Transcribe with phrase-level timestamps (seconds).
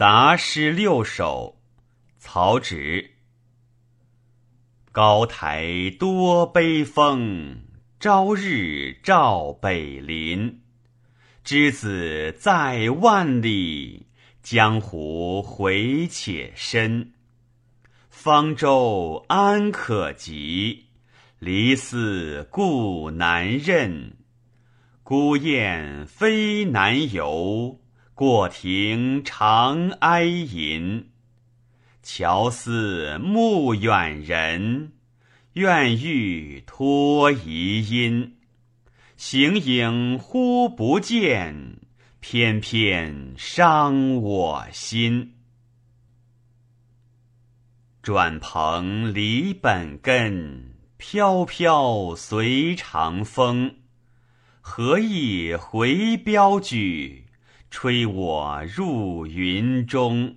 [0.00, 1.60] 杂诗六首，
[2.16, 3.10] 曹植。
[4.92, 7.58] 高台多悲风，
[7.98, 10.62] 朝日照北林。
[11.44, 14.06] 之子在万里，
[14.42, 17.12] 江湖回且深。
[18.08, 20.86] 方舟安可及？
[21.38, 24.16] 离寺故难任。
[25.02, 27.78] 孤雁飞南游。
[28.14, 31.10] 过庭常哀吟，
[32.02, 34.92] 乔思暮远人，
[35.54, 38.36] 愿欲托遗音。
[39.16, 41.78] 形影忽不见，
[42.20, 45.34] 偏偏伤我心。
[48.02, 53.76] 转蓬离本根，飘飘随长风。
[54.60, 57.26] 何意回标举？
[57.70, 60.36] 吹我入云中，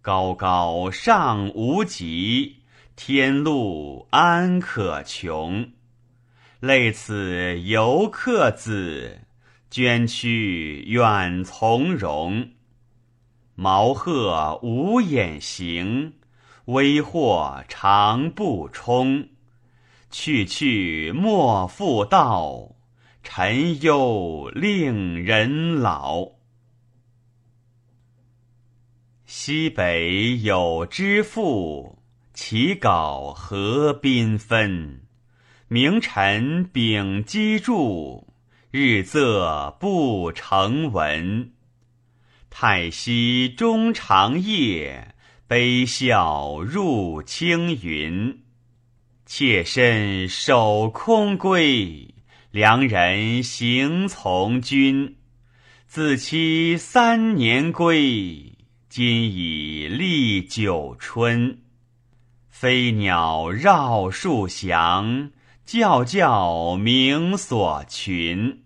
[0.00, 2.56] 高高尚无极，
[2.96, 5.70] 天路安可穷？
[6.58, 9.20] 累此游客子，
[9.70, 12.50] 捐躯远从容。
[13.54, 16.14] 毛鹤无眼行，
[16.64, 19.28] 微祸常不冲。
[20.10, 22.74] 去去莫复道。
[23.22, 26.32] 沉忧令人老。
[29.24, 32.02] 西北有知妇，
[32.34, 35.02] 其稿何缤纷。
[35.68, 38.26] 明晨秉机著，
[38.70, 41.52] 日仄不成文。
[42.50, 45.14] 太息终长夜，
[45.46, 48.42] 悲笑入青云。
[49.24, 52.11] 妾身守空闺。
[52.52, 55.16] 良人行从军，
[55.86, 58.52] 自期三年归，
[58.90, 61.62] 今已历九春。
[62.50, 65.30] 飞鸟绕树翔，
[65.64, 68.62] 叫叫鸣所群。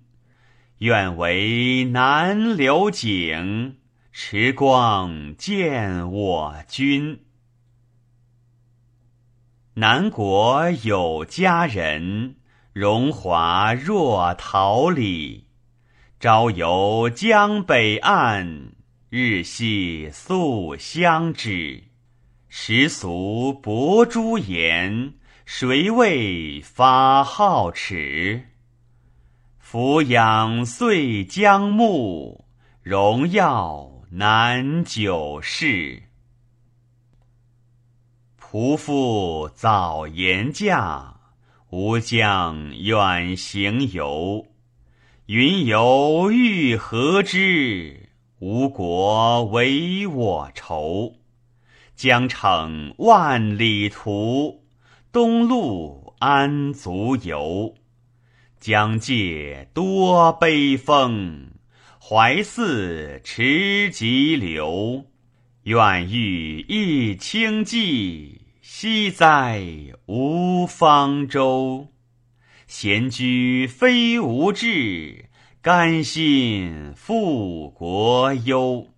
[0.78, 3.76] 愿为南流景，
[4.10, 7.20] 时光见我君。
[9.74, 12.34] 南国有佳人。
[12.78, 15.46] 荣华若桃李，
[16.20, 18.72] 朝游江北岸，
[19.08, 21.84] 日夕宿相知。
[22.50, 25.14] 时俗薄朱颜，
[25.46, 28.46] 谁为发皓齿？
[29.58, 32.44] 俯仰岁将暮，
[32.82, 36.02] 荣耀难久视。
[38.38, 41.15] 仆妇早言嫁。
[41.70, 44.46] 吾将远行游，
[45.26, 48.08] 云游欲何之？
[48.38, 51.16] 吴国为我愁。
[51.96, 54.62] 江城万里途，
[55.10, 57.74] 东路安足游？
[58.60, 61.50] 江界多悲风，
[62.00, 65.04] 淮泗迟急流。
[65.64, 68.45] 愿欲一清寄。
[68.68, 69.64] 惜哉
[70.06, 71.92] 吴方舟，
[72.66, 75.26] 闲居非无志，
[75.62, 78.88] 甘心负国忧。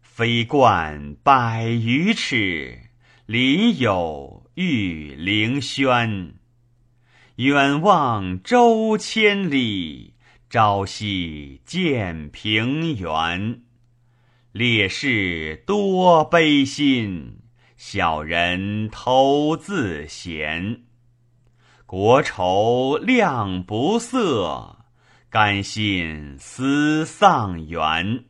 [0.00, 2.84] 飞冠百余尺，
[3.26, 6.36] 林有玉凌轩。
[7.36, 10.14] 远望周千里，
[10.48, 13.60] 朝夕见平原。
[14.52, 17.37] 烈士多悲心。
[17.78, 20.82] 小人偷自闲，
[21.86, 24.78] 国仇量不色，
[25.30, 28.24] 甘心思丧元。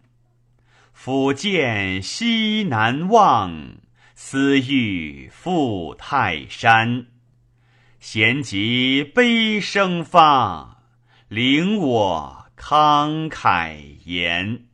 [0.95, 3.79] 抚剑西南望，
[4.15, 7.07] 思欲赴泰山。
[7.99, 10.83] 闲极悲声发，
[11.29, 14.68] 领我慷慨言。